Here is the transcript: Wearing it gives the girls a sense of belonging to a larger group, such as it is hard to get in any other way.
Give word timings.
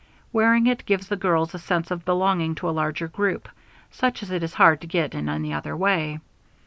Wearing 0.33 0.65
it 0.65 0.87
gives 0.87 1.09
the 1.09 1.15
girls 1.15 1.53
a 1.53 1.59
sense 1.59 1.91
of 1.91 2.05
belonging 2.05 2.55
to 2.55 2.67
a 2.67 2.71
larger 2.73 3.07
group, 3.07 3.47
such 3.91 4.23
as 4.23 4.31
it 4.31 4.41
is 4.41 4.55
hard 4.55 4.81
to 4.81 4.87
get 4.87 5.13
in 5.13 5.29
any 5.29 5.53
other 5.53 5.77
way. 5.77 6.19